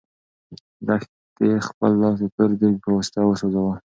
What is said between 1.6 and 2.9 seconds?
خپل لاس د تور دېګ په